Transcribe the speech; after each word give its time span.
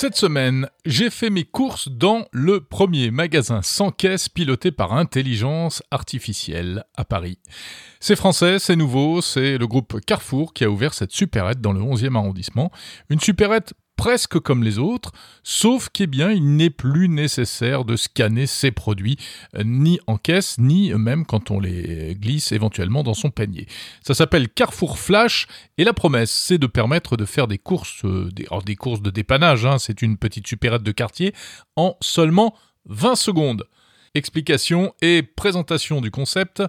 Cette 0.00 0.16
semaine, 0.16 0.66
j'ai 0.86 1.10
fait 1.10 1.28
mes 1.28 1.44
courses 1.44 1.90
dans 1.90 2.24
le 2.32 2.62
premier 2.62 3.10
magasin 3.10 3.60
sans 3.60 3.90
caisse 3.90 4.30
piloté 4.30 4.72
par 4.72 4.94
intelligence 4.94 5.82
artificielle 5.90 6.84
à 6.96 7.04
Paris. 7.04 7.38
C'est 8.00 8.16
français, 8.16 8.58
c'est 8.58 8.76
nouveau, 8.76 9.20
c'est 9.20 9.58
le 9.58 9.66
groupe 9.66 10.00
Carrefour 10.00 10.54
qui 10.54 10.64
a 10.64 10.70
ouvert 10.70 10.94
cette 10.94 11.12
supérette 11.12 11.60
dans 11.60 11.72
le 11.72 11.80
11e 11.80 12.16
arrondissement. 12.16 12.72
Une 13.10 13.20
supérette 13.20 13.74
presque 14.00 14.38
comme 14.38 14.64
les 14.64 14.78
autres, 14.78 15.12
sauf 15.42 15.90
qu'il 15.90 16.06
bien, 16.06 16.32
il 16.32 16.56
n'est 16.56 16.70
plus 16.70 17.10
nécessaire 17.10 17.84
de 17.84 17.96
scanner 17.96 18.46
ses 18.46 18.70
produits, 18.70 19.18
euh, 19.56 19.62
ni 19.62 20.00
en 20.06 20.16
caisse, 20.16 20.56
ni 20.56 20.94
même 20.94 21.26
quand 21.26 21.50
on 21.50 21.60
les 21.60 22.16
glisse 22.18 22.50
éventuellement 22.50 23.02
dans 23.02 23.12
son 23.12 23.28
panier. 23.28 23.66
Ça 24.00 24.14
s'appelle 24.14 24.48
Carrefour 24.48 24.98
Flash, 24.98 25.48
et 25.76 25.84
la 25.84 25.92
promesse, 25.92 26.30
c'est 26.30 26.56
de 26.56 26.66
permettre 26.66 27.18
de 27.18 27.26
faire 27.26 27.46
des 27.46 27.58
courses, 27.58 28.02
euh, 28.06 28.30
des 28.64 28.74
courses 28.74 29.02
de 29.02 29.10
dépannage, 29.10 29.66
hein, 29.66 29.76
c'est 29.78 30.00
une 30.00 30.16
petite 30.16 30.46
supérette 30.46 30.82
de 30.82 30.92
quartier, 30.92 31.34
en 31.76 31.98
seulement 32.00 32.54
20 32.86 33.16
secondes. 33.16 33.64
Explication 34.14 34.94
et 35.02 35.22
présentation 35.22 36.00
du 36.00 36.10
concept 36.10 36.62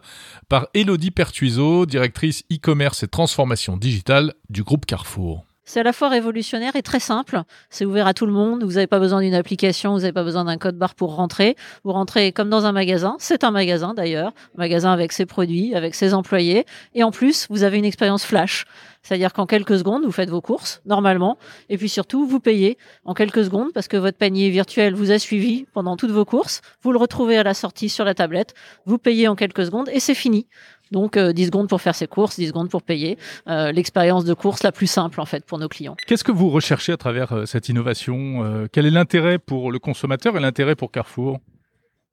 par 0.50 0.68
Elodie 0.74 1.12
Pertuiseau, 1.12 1.86
directrice 1.86 2.44
e-commerce 2.52 3.04
et 3.04 3.08
transformation 3.08 3.78
digitale 3.78 4.34
du 4.50 4.64
groupe 4.64 4.86
Carrefour. 4.86 5.46
C'est 5.64 5.80
à 5.80 5.84
la 5.84 5.94
fois 5.94 6.10
révolutionnaire 6.10 6.76
et 6.76 6.82
très 6.82 7.00
simple. 7.00 7.44
C'est 7.70 7.86
ouvert 7.86 8.08
à 8.08 8.14
tout 8.14 8.26
le 8.26 8.32
monde. 8.32 8.64
Vous 8.64 8.74
n'avez 8.74 8.88
pas 8.88 9.00
besoin 9.00 9.22
d'une 9.22 9.36
application, 9.36 9.94
vous 9.94 10.00
n'avez 10.00 10.12
pas 10.12 10.24
besoin 10.24 10.46
d'un 10.46 10.58
code 10.58 10.78
barre 10.78 10.96
pour 10.96 11.16
rentrer. 11.16 11.56
Vous 11.84 11.92
rentrez 11.92 12.32
comme 12.32 12.50
dans 12.50 12.66
un 12.66 12.72
magasin. 12.72 13.16
C'est 13.20 13.44
un 13.44 13.52
magasin 13.52 13.94
d'ailleurs, 13.94 14.34
un 14.58 14.60
magasin 14.60 14.92
avec 14.92 15.12
ses 15.12 15.26
produits, 15.26 15.76
avec 15.76 15.94
ses 15.94 16.14
employés. 16.14 16.66
Et 16.96 17.04
en 17.04 17.12
plus, 17.12 17.48
vous 17.50 17.64
avez 17.64 17.78
une 17.78 17.86
expérience 17.86 18.26
flash. 18.26 18.66
C'est-à-dire 19.04 19.34
qu'en 19.34 19.46
quelques 19.46 19.78
secondes, 19.78 20.04
vous 20.06 20.12
faites 20.12 20.30
vos 20.30 20.42
courses, 20.42 20.82
normalement. 20.86 21.38
Et 21.70 21.78
puis 21.78 21.90
surtout, 21.90 22.26
vous 22.26 22.40
payez 22.40 22.78
en 23.06 23.14
quelques 23.14 23.44
secondes 23.44 23.72
parce 23.74 23.88
que 23.88 23.98
votre 23.98 24.18
panier 24.18 24.50
virtuel 24.50 24.94
vous 24.94 25.12
a 25.12 25.20
suivi 25.20 25.66
pendant 25.74 25.98
toutes 25.98 26.12
vos 26.12 26.26
courses. 26.26 26.62
Vous 26.82 26.92
le 26.92 26.98
retrouvez 26.98 27.38
à 27.38 27.44
la 27.44 27.54
sortie 27.54 27.90
sur 27.90 28.06
la 28.06 28.14
tablette. 28.14 28.54
Vous 28.86 28.98
payez 28.98 29.28
en 29.28 29.36
quelques 29.36 29.66
secondes 29.66 29.90
et 29.92 30.00
c'est 30.00 30.16
fini. 30.16 30.48
Donc 30.92 31.18
10 31.18 31.20
euh, 31.20 31.46
secondes 31.46 31.70
pour 31.70 31.82
faire 31.82 31.96
ses 31.96 32.08
courses, 32.08 32.36
10 32.36 32.48
secondes 32.48 32.70
pour 32.70 32.84
payer. 32.84 33.18
Euh, 33.48 33.72
l'expérience 33.72 34.26
de 34.26 34.34
course 34.34 34.62
la 34.64 34.72
plus 34.72 34.88
simple 34.88 35.22
en 35.22 35.26
fait 35.26 35.46
pour 35.46 35.58
nos 35.58 35.70
clients. 35.70 35.96
Qu'est-ce 36.06 36.24
que 36.24 36.32
vous 36.32 36.50
recherchez 36.50 36.92
à 36.92 36.98
travers 36.98 37.32
euh, 37.32 37.46
cette 37.46 37.70
innovation 37.70 38.68
Quel 38.72 38.86
est 38.86 38.92
l'intérêt 38.92 39.40
pour 39.40 39.72
le 39.72 39.80
consommateur 39.80 40.36
et 40.38 40.40
l'intérêt 40.40 40.76
pour 40.76 40.92
Carrefour? 40.92 41.40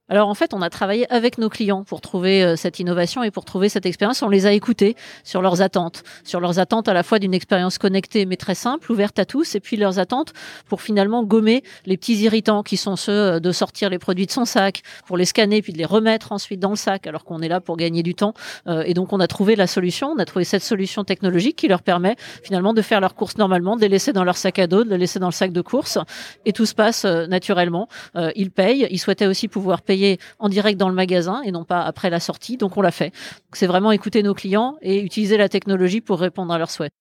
Alors 0.09 0.29
en 0.29 0.35
fait, 0.35 0.55
on 0.55 0.63
a 0.63 0.71
travaillé 0.71 1.11
avec 1.13 1.37
nos 1.39 1.51
clients 1.51 1.85
pour 1.85 2.01
trouver 2.01 2.43
euh, 2.43 2.57
cette 2.57 2.79
innovation 2.79 3.23
et 3.23 3.31
pour 3.31 3.45
trouver 3.45 3.69
cette 3.69 3.85
expérience. 3.85 4.23
On 4.23 4.29
les 4.29 4.47
a 4.47 4.53
écoutés 4.53 4.97
sur 5.23 5.43
leurs 5.43 5.61
attentes, 5.61 6.03
sur 6.25 6.41
leurs 6.41 6.59
attentes 6.59 6.89
à 6.89 6.95
la 6.95 7.03
fois 7.03 7.19
d'une 7.19 7.35
expérience 7.35 7.77
connectée 7.77 8.25
mais 8.25 8.37
très 8.37 8.55
simple, 8.55 8.91
ouverte 8.91 9.19
à 9.19 9.27
tous, 9.27 9.55
et 9.55 9.61
puis 9.61 9.77
leurs 9.77 9.99
attentes 9.99 10.33
pour 10.67 10.81
finalement 10.81 11.25
gommer 11.25 11.63
les 11.85 11.97
petits 11.97 12.17
irritants 12.17 12.63
qui 12.63 12.77
sont 12.79 12.97
ceux 12.97 13.13
euh, 13.13 13.41
de 13.41 13.53
sortir 13.53 13.91
les 13.91 13.99
produits 13.99 14.27
de 14.27 14.31
son 14.31 14.47
sac, 14.47 14.83
pour 15.07 15.19
les 15.19 15.27
scanner 15.27 15.61
puis 15.61 15.73
de 15.73 15.79
les 15.79 15.85
remettre 15.85 16.33
ensuite 16.33 16.61
dans 16.61 16.71
le 16.71 16.77
sac, 16.77 17.07
alors 17.07 17.25
qu'on 17.25 17.41
est 17.41 17.49
là 17.49 17.61
pour 17.61 17.77
gagner 17.77 18.03
du 18.03 18.15
temps. 18.15 18.33
Euh, 18.67 18.83
et 18.87 18.95
donc 18.95 19.13
on 19.13 19.21
a 19.21 19.27
trouvé 19.27 19.57
la 19.57 19.67
solution, 19.67 20.09
on 20.17 20.19
a 20.19 20.25
trouvé 20.25 20.45
cette 20.45 20.63
solution 20.63 21.05
technologique 21.05 21.57
qui 21.57 21.69
leur 21.69 21.83
permet 21.83 22.17
finalement 22.43 22.73
de 22.73 22.81
faire 22.81 23.01
leurs 23.01 23.15
courses 23.15 23.37
normalement, 23.37 23.77
de 23.77 23.83
les 23.83 23.89
laisser 23.89 24.15
dans 24.15 24.25
leur 24.25 24.39
sac 24.39 24.59
à 24.59 24.67
dos, 24.67 24.85
de 24.85 24.91
les 24.91 24.99
laisser 24.99 25.19
dans 25.19 25.29
le 25.29 25.33
sac 25.33 25.53
de 25.53 25.61
course, 25.61 25.99
et 26.47 26.55
tout 26.55 26.67
se 26.67 26.75
passe 26.75 27.05
naturellement. 27.05 27.89
Ils 28.35 28.51
payent. 28.51 28.87
Ils 28.91 28.99
souhaitaient 28.99 29.27
aussi 29.27 29.49
pouvoir 29.49 29.83
payer 29.83 29.98
en 30.39 30.49
direct 30.49 30.79
dans 30.79 30.89
le 30.89 30.95
magasin 30.95 31.43
et 31.43 31.53
non 31.53 31.65
pas 31.65 31.83
après 31.83 32.11
la 32.11 32.21
sortie. 32.21 32.57
Donc 32.57 32.77
on 32.77 32.83
l'a 32.83 32.91
fait. 32.91 33.13
C'est 33.53 33.67
vraiment 33.67 33.93
écouter 33.93 34.23
nos 34.23 34.35
clients 34.35 34.77
et 34.83 35.01
utiliser 35.01 35.37
la 35.37 35.49
technologie 35.49 36.01
pour 36.01 36.21
répondre 36.21 36.53
à 36.53 36.59
leurs 36.59 36.71
souhaits. 36.71 36.93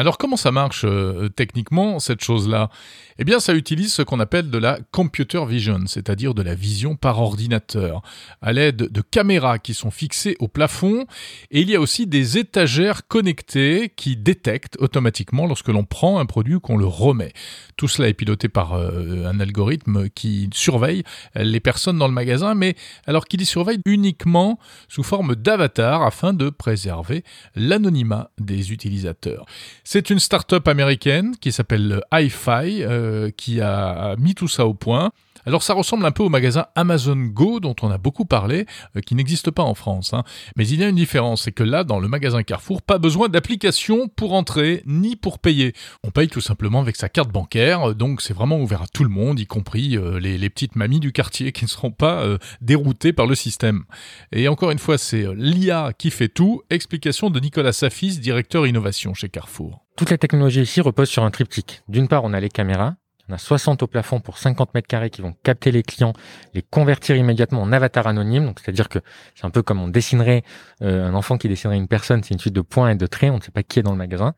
Alors 0.00 0.16
comment 0.16 0.38
ça 0.38 0.50
marche 0.50 0.86
euh, 0.86 1.28
techniquement 1.28 1.98
cette 1.98 2.24
chose-là? 2.24 2.70
Eh 3.18 3.24
bien 3.24 3.38
ça 3.38 3.52
utilise 3.52 3.92
ce 3.92 4.00
qu'on 4.00 4.18
appelle 4.18 4.48
de 4.48 4.56
la 4.56 4.78
computer 4.92 5.44
vision, 5.44 5.80
c'est-à-dire 5.86 6.32
de 6.32 6.40
la 6.40 6.54
vision 6.54 6.96
par 6.96 7.20
ordinateur, 7.20 8.00
à 8.40 8.54
l'aide 8.54 8.76
de 8.78 9.00
caméras 9.02 9.58
qui 9.58 9.74
sont 9.74 9.90
fixées 9.90 10.36
au 10.40 10.48
plafond, 10.48 11.04
et 11.50 11.60
il 11.60 11.68
y 11.68 11.76
a 11.76 11.80
aussi 11.82 12.06
des 12.06 12.38
étagères 12.38 13.08
connectées 13.08 13.92
qui 13.94 14.16
détectent 14.16 14.78
automatiquement 14.80 15.46
lorsque 15.46 15.68
l'on 15.68 15.84
prend 15.84 16.18
un 16.18 16.24
produit 16.24 16.54
ou 16.54 16.60
qu'on 16.60 16.78
le 16.78 16.86
remet. 16.86 17.34
Tout 17.76 17.86
cela 17.86 18.08
est 18.08 18.14
piloté 18.14 18.48
par 18.48 18.72
euh, 18.72 19.26
un 19.26 19.38
algorithme 19.38 20.08
qui 20.08 20.48
surveille 20.54 21.02
les 21.34 21.60
personnes 21.60 21.98
dans 21.98 22.08
le 22.08 22.14
magasin, 22.14 22.54
mais 22.54 22.74
alors 23.06 23.26
qu'il 23.26 23.42
y 23.42 23.44
surveille 23.44 23.80
uniquement 23.84 24.58
sous 24.88 25.02
forme 25.02 25.34
d'avatar 25.34 26.00
afin 26.02 26.32
de 26.32 26.48
préserver 26.48 27.22
l'anonymat 27.54 28.30
des 28.38 28.72
utilisateurs. 28.72 29.44
C'est 29.92 30.08
une 30.08 30.20
start-up 30.20 30.68
américaine 30.68 31.34
qui 31.40 31.50
s'appelle 31.50 32.00
hi-fi 32.12 32.84
euh, 32.84 33.32
qui 33.36 33.60
a 33.60 34.14
mis 34.18 34.36
tout 34.36 34.46
ça 34.46 34.64
au 34.64 34.72
point. 34.72 35.10
Alors 35.46 35.62
ça 35.62 35.72
ressemble 35.72 36.04
un 36.04 36.10
peu 36.10 36.22
au 36.22 36.28
magasin 36.28 36.66
Amazon 36.74 37.16
Go 37.16 37.60
dont 37.60 37.74
on 37.82 37.90
a 37.90 37.98
beaucoup 37.98 38.26
parlé, 38.26 38.66
euh, 38.96 39.00
qui 39.00 39.14
n'existe 39.14 39.50
pas 39.50 39.62
en 39.62 39.74
France. 39.74 40.12
Hein. 40.12 40.22
Mais 40.56 40.68
il 40.68 40.80
y 40.80 40.84
a 40.84 40.88
une 40.88 40.96
différence, 40.96 41.42
c'est 41.42 41.52
que 41.52 41.62
là, 41.62 41.82
dans 41.82 41.98
le 41.98 42.08
magasin 42.08 42.42
Carrefour, 42.42 42.82
pas 42.82 42.98
besoin 42.98 43.28
d'application 43.28 44.08
pour 44.08 44.34
entrer 44.34 44.82
ni 44.86 45.16
pour 45.16 45.38
payer. 45.38 45.72
On 46.04 46.10
paye 46.10 46.28
tout 46.28 46.40
simplement 46.40 46.80
avec 46.80 46.96
sa 46.96 47.08
carte 47.08 47.30
bancaire, 47.30 47.94
donc 47.94 48.20
c'est 48.20 48.34
vraiment 48.34 48.60
ouvert 48.60 48.82
à 48.82 48.86
tout 48.86 49.04
le 49.04 49.10
monde, 49.10 49.40
y 49.40 49.46
compris 49.46 49.96
euh, 49.96 50.20
les, 50.20 50.50
petites 50.50 50.76
mamies 50.76 51.00
du 51.00 51.12
quartier 51.12 51.52
qui 51.52 51.64
ne 51.64 51.70
seront 51.70 51.92
pas 51.92 52.22
euh, 52.22 52.38
déroutées 52.60 53.12
par 53.12 53.26
le 53.26 53.34
système. 53.34 53.84
Et 54.32 54.48
encore 54.48 54.72
une 54.72 54.78
fois, 54.78 54.98
c'est 54.98 55.26
l'IA 55.34 55.92
qui 55.96 56.10
fait 56.10 56.28
tout. 56.28 56.62
Explication 56.70 57.30
de 57.30 57.40
Nicolas 57.40 57.72
Safis, 57.72 58.18
directeur 58.18 58.66
innovation 58.66 59.14
chez 59.14 59.28
Carrefour. 59.28 59.69
Toute 59.96 60.10
la 60.10 60.18
technologie 60.18 60.62
ici 60.62 60.80
repose 60.80 61.08
sur 61.08 61.24
un 61.24 61.30
triptyque. 61.30 61.82
D'une 61.88 62.08
part, 62.08 62.24
on 62.24 62.32
a 62.32 62.40
les 62.40 62.48
caméras, 62.48 62.96
on 63.30 63.34
a 63.34 63.38
60 63.38 63.82
au 63.82 63.86
plafond 63.86 64.18
pour 64.18 64.38
50 64.38 64.74
mètres 64.74 64.88
carrés 64.88 65.10
qui 65.10 65.22
vont 65.22 65.34
capter 65.44 65.70
les 65.70 65.82
clients, 65.82 66.14
les 66.52 66.62
convertir 66.62 67.16
immédiatement 67.16 67.62
en 67.62 67.70
avatar 67.70 68.06
anonyme. 68.06 68.44
Donc, 68.44 68.60
c'est-à-dire 68.60 68.88
que 68.88 68.98
c'est 69.34 69.44
un 69.44 69.50
peu 69.50 69.62
comme 69.62 69.80
on 69.80 69.88
dessinerait 69.88 70.42
euh, 70.82 71.06
un 71.06 71.14
enfant 71.14 71.38
qui 71.38 71.48
dessinerait 71.48 71.76
une 71.76 71.86
personne. 71.86 72.22
C'est 72.24 72.34
une 72.34 72.40
suite 72.40 72.54
de 72.54 72.60
points 72.60 72.90
et 72.90 72.96
de 72.96 73.06
traits. 73.06 73.30
On 73.30 73.36
ne 73.36 73.42
sait 73.42 73.52
pas 73.52 73.62
qui 73.62 73.78
est 73.78 73.82
dans 73.82 73.92
le 73.92 73.98
magasin, 73.98 74.34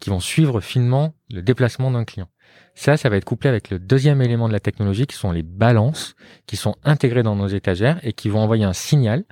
qui 0.00 0.10
vont 0.10 0.20
suivre 0.20 0.60
finement 0.60 1.14
le 1.30 1.40
déplacement 1.40 1.90
d'un 1.90 2.04
client. 2.04 2.28
Ça, 2.74 2.98
ça 2.98 3.08
va 3.08 3.16
être 3.16 3.24
couplé 3.24 3.48
avec 3.48 3.70
le 3.70 3.78
deuxième 3.78 4.20
élément 4.20 4.48
de 4.48 4.52
la 4.52 4.60
technologie 4.60 5.06
qui 5.06 5.16
sont 5.16 5.32
les 5.32 5.42
balances 5.42 6.14
qui 6.46 6.56
sont 6.56 6.76
intégrées 6.84 7.22
dans 7.22 7.36
nos 7.36 7.48
étagères 7.48 7.98
et 8.02 8.12
qui 8.12 8.28
vont 8.28 8.40
envoyer 8.40 8.64
un 8.64 8.74
signal 8.74 9.24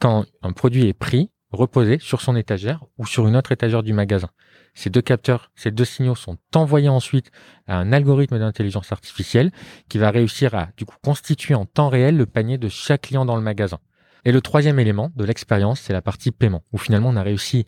quand 0.00 0.24
un 0.42 0.52
produit 0.52 0.88
est 0.88 0.94
pris, 0.94 1.30
reposé 1.56 1.98
sur 1.98 2.20
son 2.20 2.36
étagère 2.36 2.84
ou 2.98 3.06
sur 3.06 3.26
une 3.26 3.36
autre 3.36 3.52
étagère 3.52 3.82
du 3.82 3.92
magasin. 3.92 4.28
Ces 4.74 4.90
deux 4.90 5.00
capteurs, 5.00 5.50
ces 5.54 5.70
deux 5.70 5.84
signaux 5.84 6.14
sont 6.14 6.36
envoyés 6.54 6.88
ensuite 6.88 7.30
à 7.66 7.78
un 7.78 7.92
algorithme 7.92 8.38
d'intelligence 8.38 8.92
artificielle 8.92 9.50
qui 9.88 9.98
va 9.98 10.10
réussir 10.10 10.54
à 10.54 10.68
constituer 11.02 11.54
en 11.54 11.64
temps 11.64 11.88
réel 11.88 12.16
le 12.16 12.26
panier 12.26 12.58
de 12.58 12.68
chaque 12.68 13.02
client 13.02 13.24
dans 13.24 13.36
le 13.36 13.42
magasin. 13.42 13.78
Et 14.26 14.32
le 14.32 14.40
troisième 14.40 14.78
élément 14.78 15.10
de 15.16 15.24
l'expérience, 15.24 15.80
c'est 15.80 15.92
la 15.92 16.02
partie 16.02 16.30
paiement, 16.30 16.62
où 16.72 16.78
finalement 16.78 17.08
on 17.08 17.16
a 17.16 17.22
réussi 17.22 17.64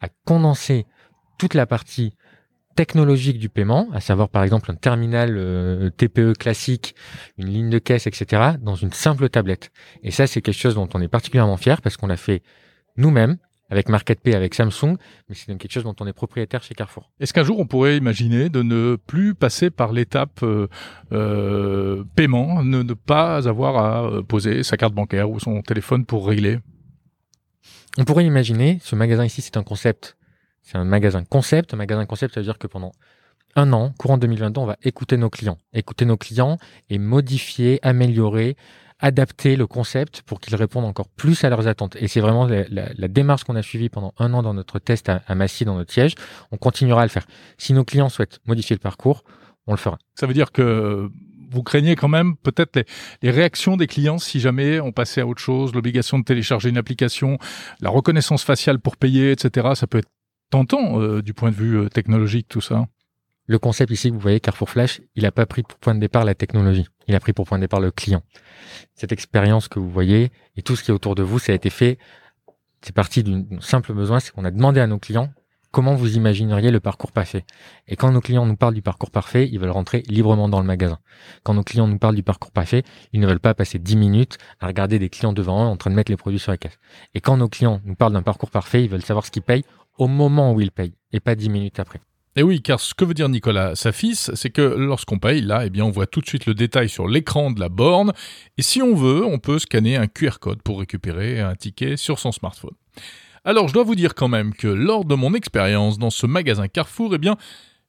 à 0.00 0.08
condenser 0.26 0.86
toute 1.38 1.54
la 1.54 1.66
partie 1.66 2.14
technologique 2.76 3.38
du 3.38 3.48
paiement, 3.48 3.88
à 3.92 4.00
savoir 4.00 4.28
par 4.28 4.42
exemple 4.42 4.70
un 4.70 4.74
terminal 4.74 5.36
euh, 5.36 5.90
TPE 5.90 6.32
classique, 6.32 6.94
une 7.38 7.48
ligne 7.48 7.70
de 7.70 7.78
caisse, 7.78 8.06
etc., 8.06 8.54
dans 8.60 8.74
une 8.74 8.92
simple 8.92 9.28
tablette. 9.28 9.70
Et 10.02 10.10
ça, 10.10 10.26
c'est 10.26 10.42
quelque 10.42 10.58
chose 10.58 10.74
dont 10.74 10.88
on 10.94 11.00
est 11.00 11.08
particulièrement 11.08 11.56
fier 11.56 11.80
parce 11.80 11.96
qu'on 11.96 12.06
l'a 12.06 12.16
fait 12.16 12.42
nous-mêmes 13.00 13.36
avec 13.70 13.88
MarketPay, 13.88 14.34
avec 14.34 14.54
Samsung, 14.54 14.96
mais 15.28 15.34
c'est 15.34 15.46
quelque 15.56 15.70
chose 15.70 15.84
dont 15.84 15.94
on 16.00 16.06
est 16.06 16.12
propriétaire 16.12 16.62
chez 16.62 16.74
Carrefour. 16.74 17.10
Est-ce 17.20 17.32
qu'un 17.32 17.44
jour 17.44 17.58
on 17.60 17.66
pourrait 17.66 17.96
imaginer 17.96 18.48
de 18.48 18.62
ne 18.62 18.96
plus 18.96 19.34
passer 19.34 19.70
par 19.70 19.92
l'étape 19.92 20.42
euh, 20.42 20.66
euh, 21.12 22.02
paiement, 22.16 22.64
ne, 22.64 22.82
ne 22.82 22.94
pas 22.94 23.48
avoir 23.48 23.76
à 23.76 24.02
euh, 24.02 24.22
poser 24.22 24.64
sa 24.64 24.76
carte 24.76 24.92
bancaire 24.92 25.30
ou 25.30 25.38
son 25.38 25.62
téléphone 25.62 26.04
pour 26.04 26.26
régler? 26.26 26.58
On 27.96 28.04
pourrait 28.04 28.26
imaginer, 28.26 28.78
ce 28.82 28.96
magasin 28.96 29.24
ici 29.24 29.40
c'est 29.40 29.56
un 29.56 29.62
concept, 29.62 30.16
c'est 30.62 30.76
un 30.76 30.84
magasin 30.84 31.22
concept, 31.24 31.72
un 31.72 31.76
magasin 31.76 32.06
concept 32.06 32.34
ça 32.34 32.40
veut 32.40 32.44
dire 32.44 32.58
que 32.58 32.66
pendant 32.66 32.92
un 33.56 33.72
an, 33.72 33.92
courant 33.98 34.18
2022, 34.18 34.60
on 34.60 34.66
va 34.66 34.76
écouter 34.82 35.16
nos 35.16 35.30
clients, 35.30 35.58
écouter 35.72 36.04
nos 36.04 36.16
clients 36.16 36.58
et 36.88 36.98
modifier, 36.98 37.80
améliorer, 37.82 38.56
adapter 39.00 39.56
le 39.56 39.66
concept 39.66 40.22
pour 40.22 40.40
qu'ils 40.40 40.56
répondent 40.56 40.84
encore 40.84 41.08
plus 41.08 41.42
à 41.44 41.50
leurs 41.50 41.66
attentes. 41.66 41.96
Et 41.96 42.08
c'est 42.08 42.20
vraiment 42.20 42.46
la, 42.46 43.08
démarche 43.08 43.44
qu'on 43.44 43.56
a 43.56 43.62
suivie 43.62 43.88
pendant 43.88 44.14
un 44.18 44.32
an 44.34 44.42
dans 44.42 44.54
notre 44.54 44.78
test 44.78 45.08
à, 45.08 45.34
Massy, 45.34 45.64
dans 45.64 45.76
notre 45.76 45.92
siège. 45.92 46.14
On 46.52 46.56
continuera 46.56 47.02
à 47.02 47.04
le 47.04 47.10
faire. 47.10 47.26
Si 47.58 47.72
nos 47.72 47.84
clients 47.84 48.08
souhaitent 48.08 48.40
modifier 48.46 48.76
le 48.76 48.80
parcours, 48.80 49.24
on 49.66 49.72
le 49.72 49.78
fera. 49.78 49.98
Ça 50.14 50.26
veut 50.26 50.34
dire 50.34 50.52
que 50.52 51.10
vous 51.50 51.62
craignez 51.62 51.96
quand 51.96 52.08
même 52.08 52.36
peut-être 52.36 52.76
les, 52.76 52.84
les, 53.22 53.30
réactions 53.30 53.76
des 53.76 53.88
clients 53.88 54.18
si 54.18 54.38
jamais 54.38 54.78
on 54.78 54.92
passait 54.92 55.20
à 55.20 55.26
autre 55.26 55.40
chose, 55.40 55.74
l'obligation 55.74 56.18
de 56.18 56.24
télécharger 56.24 56.68
une 56.68 56.78
application, 56.78 57.38
la 57.80 57.90
reconnaissance 57.90 58.44
faciale 58.44 58.78
pour 58.78 58.96
payer, 58.96 59.32
etc. 59.32 59.70
Ça 59.74 59.88
peut 59.88 59.98
être 59.98 60.10
tentant 60.50 61.00
euh, 61.00 61.22
du 61.22 61.32
point 61.32 61.50
de 61.50 61.56
vue 61.56 61.78
euh, 61.78 61.88
technologique, 61.88 62.46
tout 62.48 62.60
ça. 62.60 62.86
Le 63.50 63.58
concept 63.58 63.90
ici 63.90 64.10
vous 64.10 64.20
voyez, 64.20 64.38
Carrefour 64.38 64.70
Flash, 64.70 65.00
il 65.16 65.24
n'a 65.24 65.32
pas 65.32 65.44
pris 65.44 65.64
pour 65.64 65.76
point 65.80 65.96
de 65.96 65.98
départ 65.98 66.24
la 66.24 66.36
technologie. 66.36 66.86
Il 67.08 67.16
a 67.16 67.18
pris 67.18 67.32
pour 67.32 67.46
point 67.46 67.58
de 67.58 67.64
départ 67.64 67.80
le 67.80 67.90
client. 67.90 68.22
Cette 68.94 69.10
expérience 69.10 69.66
que 69.66 69.80
vous 69.80 69.90
voyez 69.90 70.30
et 70.54 70.62
tout 70.62 70.76
ce 70.76 70.84
qui 70.84 70.92
est 70.92 70.94
autour 70.94 71.16
de 71.16 71.24
vous, 71.24 71.40
ça 71.40 71.50
a 71.50 71.56
été 71.56 71.68
fait 71.68 71.98
c'est 72.80 72.94
parti 72.94 73.24
d'un 73.24 73.60
simple 73.60 73.92
besoin, 73.92 74.20
c'est 74.20 74.30
qu'on 74.30 74.44
a 74.44 74.52
demandé 74.52 74.78
à 74.78 74.86
nos 74.86 75.00
clients 75.00 75.32
comment 75.72 75.96
vous 75.96 76.16
imagineriez 76.16 76.70
le 76.70 76.78
parcours 76.78 77.10
parfait. 77.10 77.44
Et 77.88 77.96
quand 77.96 78.12
nos 78.12 78.20
clients 78.20 78.46
nous 78.46 78.54
parlent 78.54 78.74
du 78.74 78.82
parcours 78.82 79.10
parfait, 79.10 79.48
ils 79.50 79.58
veulent 79.58 79.70
rentrer 79.70 80.04
librement 80.06 80.48
dans 80.48 80.60
le 80.60 80.66
magasin. 80.66 81.00
Quand 81.42 81.54
nos 81.54 81.64
clients 81.64 81.88
nous 81.88 81.98
parlent 81.98 82.14
du 82.14 82.22
parcours 82.22 82.52
parfait, 82.52 82.84
ils 83.12 83.18
ne 83.18 83.26
veulent 83.26 83.40
pas 83.40 83.54
passer 83.54 83.80
10 83.80 83.96
minutes 83.96 84.38
à 84.60 84.68
regarder 84.68 85.00
des 85.00 85.08
clients 85.08 85.32
devant 85.32 85.64
eux 85.64 85.66
en 85.66 85.76
train 85.76 85.90
de 85.90 85.96
mettre 85.96 86.12
les 86.12 86.16
produits 86.16 86.38
sur 86.38 86.52
la 86.52 86.56
caisse. 86.56 86.78
Et 87.14 87.20
quand 87.20 87.36
nos 87.36 87.48
clients 87.48 87.80
nous 87.84 87.96
parlent 87.96 88.12
d'un 88.12 88.22
parcours 88.22 88.52
parfait, 88.52 88.84
ils 88.84 88.88
veulent 88.88 89.02
savoir 89.02 89.26
ce 89.26 89.32
qu'ils 89.32 89.42
payent 89.42 89.64
au 89.98 90.06
moment 90.06 90.52
où 90.52 90.60
ils 90.60 90.70
payent 90.70 90.94
et 91.12 91.18
pas 91.18 91.34
10 91.34 91.48
minutes 91.48 91.80
après. 91.80 92.00
Et 92.40 92.42
oui, 92.42 92.62
car 92.62 92.80
ce 92.80 92.94
que 92.94 93.04
veut 93.04 93.12
dire 93.12 93.28
Nicolas 93.28 93.76
Safis, 93.76 94.30
c'est 94.32 94.48
que 94.48 94.62
lorsqu'on 94.62 95.18
paye, 95.18 95.42
là, 95.42 95.66
eh 95.66 95.82
on 95.82 95.90
voit 95.90 96.06
tout 96.06 96.22
de 96.22 96.26
suite 96.26 96.46
le 96.46 96.54
détail 96.54 96.88
sur 96.88 97.06
l'écran 97.06 97.50
de 97.50 97.60
la 97.60 97.68
borne. 97.68 98.14
Et 98.56 98.62
si 98.62 98.80
on 98.80 98.94
veut, 98.94 99.22
on 99.26 99.38
peut 99.38 99.58
scanner 99.58 99.96
un 99.96 100.06
QR 100.06 100.38
code 100.40 100.62
pour 100.62 100.78
récupérer 100.80 101.40
un 101.40 101.54
ticket 101.54 101.98
sur 101.98 102.18
son 102.18 102.32
smartphone. 102.32 102.72
Alors, 103.44 103.68
je 103.68 103.74
dois 103.74 103.82
vous 103.82 103.94
dire 103.94 104.14
quand 104.14 104.28
même 104.28 104.54
que 104.54 104.68
lors 104.68 105.04
de 105.04 105.14
mon 105.14 105.34
expérience 105.34 105.98
dans 105.98 106.08
ce 106.08 106.24
magasin 106.24 106.66
Carrefour, 106.66 107.14
eh 107.14 107.28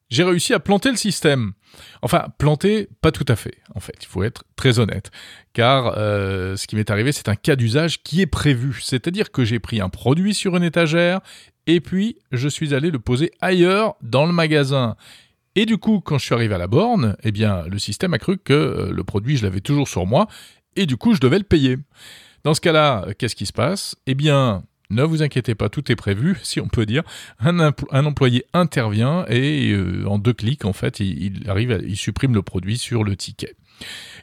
j'ai 0.09 0.25
réussi 0.25 0.53
à 0.53 0.59
planter 0.59 0.92
le 0.92 0.98
système. 0.98 1.53
Enfin, 2.01 2.25
planter, 2.38 2.89
pas 3.00 3.13
tout 3.13 3.25
à 3.30 3.38
fait, 3.38 3.56
en 3.74 3.80
fait, 3.80 3.95
il 4.01 4.07
faut 4.07 4.24
être 4.24 4.44
très 4.57 4.80
honnête. 4.80 5.12
Car 5.53 5.94
euh, 5.98 6.57
ce 6.57 6.68
qui 6.68 6.75
m'est 6.75 6.92
arrivé, 6.92 7.13
c'est 7.13 7.30
un 7.30 7.38
cas 7.38 7.56
d'usage 7.56 8.03
qui 8.03 8.19
est 8.19 8.27
prévu. 8.27 8.81
C'est-à-dire 8.81 9.31
que 9.31 9.45
j'ai 9.45 9.59
pris 9.59 9.80
un 9.80 9.88
produit 9.88 10.33
sur 10.33 10.57
une 10.57 10.63
étagère 10.63 11.21
et 11.76 11.82
puis 11.82 12.18
je 12.32 12.48
suis 12.48 12.74
allé 12.74 12.92
le 12.92 13.00
poser 13.00 13.32
ailleurs 13.42 13.96
dans 14.02 14.26
le 14.26 14.34
magasin. 14.34 14.96
Et 15.56 15.66
du 15.66 15.78
coup, 15.78 16.00
quand 16.00 16.18
je 16.18 16.26
suis 16.26 16.36
arrivé 16.36 16.56
à 16.56 16.58
la 16.58 16.68
borne, 16.68 17.18
eh 17.24 17.32
bien, 17.32 17.64
le 17.68 17.78
système 17.78 18.14
a 18.14 18.20
cru 18.20 18.38
que 18.38 18.54
euh, 18.54 18.92
le 18.92 19.04
produit, 19.04 19.38
je 19.38 19.44
l'avais 19.44 19.60
toujours 19.60 19.88
sur 19.88 20.06
moi, 20.06 20.28
et 20.76 20.86
du 20.86 20.96
coup, 20.96 21.14
je 21.14 21.20
devais 21.20 21.38
le 21.38 21.44
payer. 21.44 21.78
Dans 22.44 22.54
ce 22.54 22.62
cas-là, 22.62 23.08
qu'est-ce 23.18 23.36
qui 23.36 23.46
se 23.46 23.54
passe? 23.54 23.96
Eh 24.08 24.16
bien, 24.16 24.64
ne 24.90 25.04
vous 25.04 25.24
inquiétez 25.24 25.56
pas, 25.56 25.70
tout 25.70 25.92
est 25.92 25.96
prévu, 25.96 26.38
si 26.44 26.62
on 26.62 26.68
peut 26.68 26.86
dire. 26.86 27.04
Un, 27.40 27.74
employé 28.06 28.46
intervient 28.54 29.26
et 29.28 29.72
euh, 29.72 30.06
en 30.08 30.20
deux 30.20 30.34
clics, 30.34 30.66
en 30.66 30.74
fait, 30.74 31.00
il, 31.00 31.50
arrive, 31.50 31.82
il 31.86 31.98
supprime 31.98 32.34
le 32.34 32.42
produit 32.42 32.78
sur 32.78 33.04
le 33.04 33.16
ticket. 33.16 33.56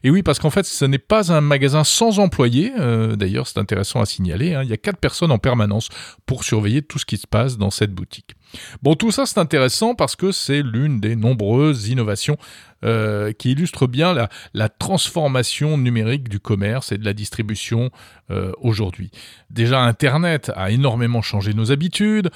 Et 0.04 0.10
oui, 0.10 0.22
parce 0.22 0.38
qu'en 0.38 0.50
fait, 0.50 0.64
ce 0.64 0.84
n'est 0.84 0.98
pas 0.98 1.32
un 1.32 1.40
magasin 1.40 1.84
sans 1.84 2.18
employés. 2.18 2.72
Euh, 2.78 3.16
d'ailleurs, 3.16 3.46
c'est 3.46 3.58
intéressant 3.58 4.00
à 4.00 4.06
signaler. 4.06 4.54
Hein. 4.54 4.62
il 4.62 4.70
y 4.70 4.72
a 4.72 4.76
quatre 4.76 4.98
personnes 4.98 5.30
en 5.30 5.38
permanence 5.38 5.88
pour 6.26 6.44
surveiller 6.44 6.82
tout 6.82 6.98
ce 6.98 7.06
qui 7.06 7.16
se 7.16 7.26
passe 7.26 7.58
dans 7.58 7.70
cette 7.70 7.92
boutique. 7.92 8.34
Bon, 8.82 8.94
tout 8.94 9.10
ça, 9.10 9.26
c'est 9.26 9.38
intéressant 9.38 9.94
parce 9.94 10.16
que 10.16 10.32
c'est 10.32 10.62
l'une 10.62 11.00
des 11.00 11.16
nombreuses 11.16 11.88
innovations 11.88 12.36
euh, 12.84 13.32
qui 13.32 13.52
illustrent 13.52 13.86
bien 13.86 14.14
la, 14.54 14.68
transformation 14.68 15.76
numérique 15.76 16.28
du 16.28 16.40
commerce 16.40 16.92
et 16.92 16.98
de 16.98 17.04
la 17.04 17.12
distribution 17.12 17.90
euh, 18.30 18.52
aujourd'hui. 18.60 19.10
Déjà, 19.50 19.82
Internet 19.82 20.52
a 20.54 20.70
énormément 20.70 21.22
changé 21.22 21.52
nos 21.54 21.72
habitudes. 21.72 22.30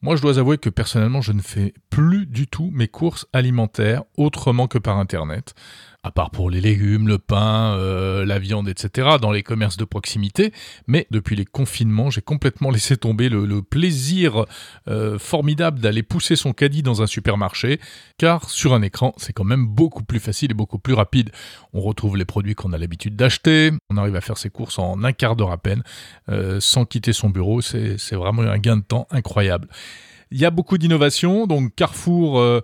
Moi, 0.00 0.14
je 0.14 0.22
dois 0.22 0.38
avouer 0.38 0.58
que 0.58 0.70
personnellement, 0.70 1.20
je 1.20 1.32
ne 1.32 1.42
fais 1.42 1.74
plus 1.90 2.26
du 2.26 2.46
tout 2.46 2.70
mes 2.72 2.86
courses 2.86 3.26
alimentaires 3.32 4.04
autrement 4.16 4.68
que 4.68 4.78
par 4.78 4.98
Internet 4.98 5.54
à 6.04 6.12
part 6.12 6.30
pour 6.30 6.48
les 6.48 6.60
légumes, 6.60 7.08
le 7.08 7.18
pain, 7.18 7.76
euh, 7.76 8.24
la 8.24 8.38
viande, 8.38 8.68
etc., 8.68 9.16
dans 9.20 9.32
les 9.32 9.42
commerces 9.42 9.76
de 9.76 9.84
proximité. 9.84 10.52
Mais 10.86 11.06
depuis 11.10 11.34
les 11.34 11.44
confinements, 11.44 12.08
j'ai 12.08 12.20
complètement 12.20 12.70
laissé 12.78 12.96
tomber 12.96 13.28
le, 13.28 13.62
plaisir 13.62 14.44
euh, 14.86 15.18
formidable 15.18 15.80
d'aller 15.80 16.02
pousser 16.02 16.36
son 16.36 16.52
caddie 16.52 16.82
dans 16.82 17.02
un 17.02 17.06
supermarché, 17.06 17.80
car 18.16 18.48
sur 18.48 18.72
un 18.72 18.82
écran, 18.82 19.12
c'est 19.16 19.32
quand 19.32 19.44
même 19.44 19.66
beaucoup 19.66 20.04
plus 20.04 20.20
facile 20.20 20.52
et 20.52 20.54
beaucoup 20.54 20.78
plus 20.78 20.94
rapide. 20.94 21.30
On 21.72 21.80
retrouve 21.80 22.16
les 22.16 22.24
produits 22.24 22.54
qu'on 22.54 22.72
a 22.72 22.78
l'habitude 22.78 23.16
d'acheter, 23.16 23.72
on 23.90 23.96
arrive 23.96 24.14
à 24.14 24.20
faire 24.20 24.38
ses 24.38 24.50
courses 24.50 24.78
en 24.78 25.02
un 25.02 25.12
quart 25.12 25.34
d'heure 25.34 25.50
à 25.50 25.58
peine, 25.58 25.82
euh, 26.28 26.60
sans 26.60 26.84
quitter 26.84 27.12
son 27.12 27.30
bureau, 27.30 27.60
c'est 27.60 28.12
vraiment 28.12 28.42
un 28.42 28.58
gain 28.58 28.76
de 28.76 28.82
temps 28.82 29.08
incroyable. 29.10 29.68
Il 30.30 30.38
y 30.38 30.44
a 30.44 30.50
beaucoup 30.50 30.78
d'innovations, 30.78 31.46
donc 31.46 31.74
Carrefour, 31.74 32.38
euh, 32.38 32.60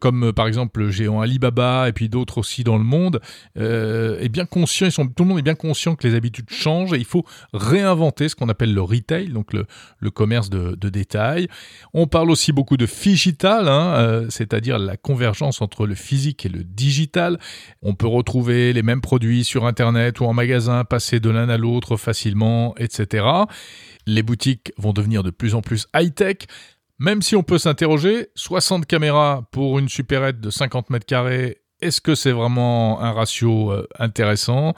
comme 0.00 0.26
euh, 0.26 0.32
par 0.32 0.46
exemple 0.46 0.80
le 0.80 0.90
géant 0.90 1.20
Alibaba 1.20 1.88
et 1.88 1.92
puis 1.92 2.08
d'autres 2.08 2.38
aussi 2.38 2.64
dans 2.64 2.78
le 2.78 2.84
monde, 2.84 3.20
euh, 3.58 4.18
est 4.20 4.28
bien 4.28 4.46
conscient, 4.46 4.88
tout 4.90 5.24
le 5.24 5.28
monde 5.28 5.38
est 5.38 5.42
bien 5.42 5.54
conscient 5.54 5.96
que 5.96 6.06
les 6.06 6.14
habitudes 6.14 6.50
changent 6.50 6.92
et 6.92 6.98
il 6.98 7.04
faut 7.04 7.24
réinventer 7.52 8.28
ce 8.28 8.36
qu'on 8.36 8.48
appelle 8.48 8.72
le 8.72 8.82
retail, 8.82 9.28
donc 9.28 9.52
le, 9.52 9.66
commerce 10.10 10.48
de, 10.50 10.88
détail. 10.88 11.48
On 11.92 12.06
parle 12.06 12.30
aussi 12.30 12.52
beaucoup 12.52 12.76
de 12.76 12.86
digital, 12.86 13.68
hein, 13.68 14.26
c'est-à-dire 14.30 14.78
la 14.78 14.96
convergence 14.96 15.60
entre 15.60 15.86
le 15.86 15.94
physique 15.94 16.46
et 16.46 16.48
le 16.48 16.64
digital. 16.64 17.38
On 17.82 17.94
peut 17.94 18.06
retrouver 18.06 18.72
les 18.72 18.82
mêmes 18.82 19.00
produits 19.00 19.44
sur 19.44 19.66
Internet 19.66 20.20
ou 20.20 20.24
en 20.24 20.32
magasin, 20.32 20.84
passer 20.84 21.20
de 21.20 21.30
l'un 21.30 21.48
à 21.48 21.56
l'autre 21.56 21.96
facilement, 21.96 22.74
etc. 22.78 23.26
Les 24.06 24.22
boutiques 24.22 24.72
vont 24.78 24.92
devenir 24.92 25.22
de 25.22 25.30
plus 25.30 25.54
en 25.54 25.60
plus 25.60 25.86
high-tech. 25.94 26.46
Même 26.98 27.22
si 27.22 27.36
on 27.36 27.44
peut 27.44 27.58
s'interroger, 27.58 28.28
60 28.34 28.86
caméras 28.86 29.48
pour 29.52 29.78
une 29.78 29.88
supérette 29.88 30.40
de 30.40 30.50
50 30.50 30.90
mètres 30.90 31.06
carrés 31.06 31.62
est-ce 31.80 32.00
que 32.00 32.14
c'est 32.14 32.32
vraiment 32.32 33.00
un 33.00 33.12
ratio 33.12 33.70
euh, 33.70 33.86
intéressant? 33.98 34.74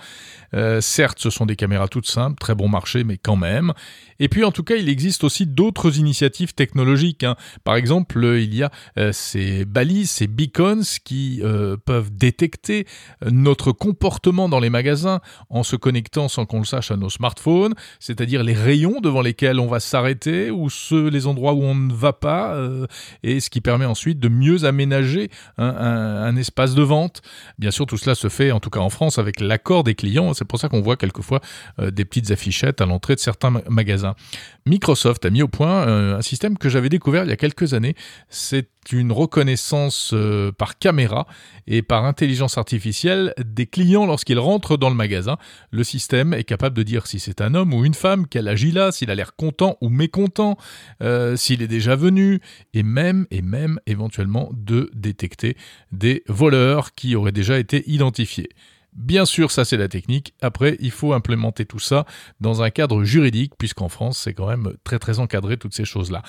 Euh, 0.54 0.80
Certes, 0.80 1.18
ce 1.18 1.30
sont 1.30 1.46
des 1.46 1.56
caméras 1.56 1.88
toutes 1.88 2.06
simples, 2.06 2.38
très 2.38 2.54
bon 2.54 2.68
marché, 2.68 3.04
mais 3.04 3.16
quand 3.16 3.36
même. 3.36 3.72
Et 4.18 4.28
puis, 4.28 4.44
en 4.44 4.52
tout 4.52 4.64
cas, 4.64 4.74
il 4.74 4.88
existe 4.88 5.24
aussi 5.24 5.46
d'autres 5.46 5.98
initiatives 5.98 6.52
technologiques. 6.52 7.24
Hein. 7.24 7.36
Par 7.64 7.76
exemple, 7.76 8.22
il 8.38 8.54
y 8.54 8.62
a 8.62 8.70
euh, 8.98 9.12
ces 9.12 9.64
balises, 9.64 10.10
ces 10.10 10.26
beacons 10.26 10.82
qui 11.04 11.42
peuvent 11.84 12.10
détecter 12.14 12.86
notre 13.24 13.72
comportement 13.72 14.48
dans 14.48 14.60
les 14.60 14.70
magasins 14.70 15.20
en 15.48 15.62
se 15.62 15.76
connectant 15.76 16.28
sans 16.28 16.46
qu'on 16.46 16.58
le 16.58 16.64
sache 16.64 16.90
à 16.90 16.96
nos 16.96 17.08
smartphones, 17.10 17.74
c'est-à-dire 17.98 18.42
les 18.42 18.52
rayons 18.52 19.00
devant 19.00 19.22
lesquels 19.22 19.58
on 19.58 19.66
va 19.66 19.80
s'arrêter 19.80 20.50
ou 20.50 20.68
les 20.90 21.26
endroits 21.26 21.54
où 21.54 21.62
on 21.62 21.74
ne 21.74 21.92
va 21.92 22.12
pas, 22.12 22.56
et 23.22 23.40
ce 23.40 23.50
qui 23.50 23.60
permet 23.60 23.84
ensuite 23.84 24.18
de 24.18 24.28
mieux 24.28 24.64
aménager 24.64 25.30
un, 25.58 25.66
un 25.66 26.36
espace 26.36 26.74
de 26.74 26.82
Bien 27.58 27.70
sûr, 27.70 27.86
tout 27.86 27.96
cela 27.96 28.14
se 28.14 28.28
fait, 28.28 28.52
en 28.52 28.60
tout 28.60 28.70
cas 28.70 28.80
en 28.80 28.90
France, 28.90 29.18
avec 29.18 29.40
l'accord 29.40 29.84
des 29.84 29.94
clients. 29.94 30.34
C'est 30.34 30.44
pour 30.44 30.58
ça 30.58 30.68
qu'on 30.68 30.80
voit 30.80 30.96
quelquefois 30.96 31.40
euh, 31.78 31.90
des 31.90 32.04
petites 32.04 32.30
affichettes 32.30 32.80
à 32.80 32.86
l'entrée 32.86 33.14
de 33.14 33.20
certains 33.20 33.50
magasins. 33.68 34.14
Microsoft 34.66 35.24
a 35.24 35.30
mis 35.30 35.42
au 35.42 35.48
point 35.48 35.86
euh, 35.86 36.18
un 36.18 36.22
système 36.22 36.58
que 36.58 36.68
j'avais 36.68 36.88
découvert 36.88 37.24
il 37.24 37.30
y 37.30 37.32
a 37.32 37.36
quelques 37.36 37.74
années. 37.74 37.94
C'est 38.28 38.68
une 38.92 39.12
reconnaissance 39.12 40.12
euh, 40.14 40.52
par 40.52 40.78
caméra 40.78 41.26
et 41.66 41.82
par 41.82 42.04
intelligence 42.04 42.58
artificielle 42.58 43.34
des 43.38 43.66
clients 43.66 44.06
lorsqu'ils 44.06 44.38
rentrent 44.38 44.76
dans 44.76 44.90
le 44.90 44.96
magasin. 44.96 45.36
Le 45.70 45.84
système 45.84 46.34
est 46.34 46.44
capable 46.44 46.76
de 46.76 46.82
dire 46.82 47.06
si 47.06 47.20
c'est 47.20 47.40
un 47.40 47.54
homme 47.54 47.72
ou 47.74 47.84
une 47.84 47.94
femme, 47.94 48.26
quel 48.26 48.48
âge 48.48 48.64
a, 48.76 48.92
s'il 48.92 49.10
a 49.10 49.14
l'air 49.14 49.36
content 49.36 49.76
ou 49.80 49.88
mécontent, 49.88 50.56
s'il 51.36 51.62
est 51.62 51.68
déjà 51.68 51.96
venu, 51.96 52.40
et 52.74 52.82
même, 52.82 53.26
et 53.30 53.42
même 53.42 53.78
éventuellement 53.86 54.50
de 54.52 54.90
détecter 54.94 55.56
des 55.92 56.22
voleurs 56.28 56.92
qui 56.94 57.14
auraient 57.14 57.32
déjà 57.32 57.58
été 57.58 57.88
identifiés. 57.90 58.50
Bien 58.92 59.24
sûr, 59.24 59.50
ça 59.50 59.64
c'est 59.64 59.76
la 59.76 59.88
technique. 59.88 60.34
Après, 60.42 60.76
il 60.80 60.90
faut 60.90 61.12
implémenter 61.12 61.64
tout 61.64 61.78
ça 61.78 62.06
dans 62.40 62.62
un 62.62 62.70
cadre 62.70 63.04
juridique, 63.04 63.52
puisqu'en 63.56 63.88
France, 63.88 64.18
c'est 64.18 64.34
quand 64.34 64.48
même 64.48 64.74
très 64.84 64.98
très 64.98 65.20
encadré 65.20 65.56
toutes 65.56 65.74
ces 65.74 65.84
choses-là. 65.84 66.22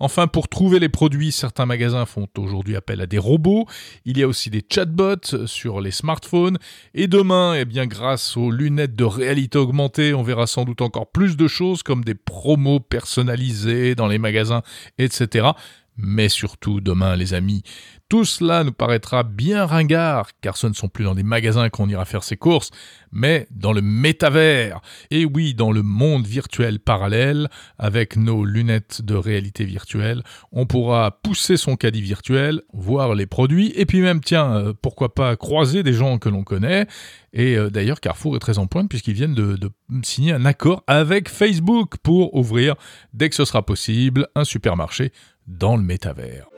Enfin, 0.00 0.26
pour 0.26 0.48
trouver 0.48 0.78
les 0.78 0.88
produits, 0.88 1.32
certains 1.32 1.66
magasins 1.66 2.06
font 2.06 2.28
aujourd'hui 2.38 2.76
appel 2.76 3.00
à 3.00 3.06
des 3.06 3.18
robots. 3.18 3.66
Il 4.04 4.18
y 4.18 4.22
a 4.22 4.28
aussi 4.28 4.50
des 4.50 4.62
chatbots 4.68 5.46
sur 5.46 5.80
les 5.80 5.90
smartphones. 5.90 6.58
Et 6.94 7.06
demain, 7.06 7.54
eh 7.54 7.64
bien, 7.64 7.86
grâce 7.86 8.36
aux 8.36 8.50
lunettes 8.50 8.96
de 8.96 9.04
réalité 9.04 9.58
augmentée, 9.58 10.14
on 10.14 10.22
verra 10.22 10.46
sans 10.46 10.64
doute 10.64 10.82
encore 10.82 11.10
plus 11.10 11.36
de 11.36 11.48
choses 11.48 11.82
comme 11.82 12.04
des 12.04 12.14
promos 12.14 12.80
personnalisés 12.80 13.94
dans 13.94 14.06
les 14.06 14.18
magasins, 14.18 14.62
etc. 14.98 15.48
Mais 15.96 16.28
surtout, 16.28 16.80
demain, 16.80 17.14
les 17.14 17.34
amis, 17.34 17.62
tout 18.08 18.24
cela 18.24 18.64
nous 18.64 18.72
paraîtra 18.72 19.22
bien 19.22 19.64
ringard, 19.64 20.28
car 20.40 20.56
ce 20.56 20.66
ne 20.66 20.72
sont 20.72 20.88
plus 20.88 21.04
dans 21.04 21.14
des 21.14 21.22
magasins 21.22 21.68
qu'on 21.68 21.88
ira 21.88 22.04
faire 22.04 22.24
ses 22.24 22.36
courses, 22.36 22.70
mais 23.12 23.46
dans 23.50 23.72
le 23.72 23.80
métavers. 23.80 24.80
Et 25.10 25.24
oui, 25.24 25.54
dans 25.54 25.72
le 25.72 25.82
monde 25.82 26.26
virtuel 26.26 26.80
parallèle, 26.80 27.48
avec 27.78 28.16
nos 28.16 28.44
lunettes 28.44 29.02
de 29.02 29.14
réalité 29.14 29.64
virtuelle, 29.64 30.22
on 30.52 30.66
pourra 30.66 31.20
pousser 31.22 31.56
son 31.56 31.76
caddie 31.76 32.02
virtuel, 32.02 32.62
voir 32.72 33.14
les 33.14 33.26
produits, 33.26 33.72
et 33.76 33.86
puis 33.86 34.00
même, 34.00 34.20
tiens, 34.20 34.52
euh, 34.54 34.72
pourquoi 34.80 35.14
pas 35.14 35.36
croiser 35.36 35.82
des 35.82 35.92
gens 35.92 36.18
que 36.18 36.28
l'on 36.28 36.42
connaît. 36.44 36.86
Et 37.32 37.56
euh, 37.56 37.70
d'ailleurs, 37.70 38.00
Carrefour 38.00 38.36
est 38.36 38.40
très 38.40 38.58
en 38.58 38.66
pointe 38.66 38.88
puisqu'ils 38.88 39.14
viennent 39.14 39.34
de, 39.34 39.56
de 39.56 39.70
signer 40.02 40.32
un 40.32 40.44
accord 40.44 40.84
avec 40.86 41.28
Facebook 41.28 41.96
pour 42.02 42.34
ouvrir, 42.34 42.74
dès 43.12 43.28
que 43.28 43.34
ce 43.34 43.44
sera 43.44 43.64
possible, 43.64 44.28
un 44.34 44.44
supermarché 44.44 45.12
dans 45.46 45.76
le 45.76 45.82
métavers. 45.82 46.48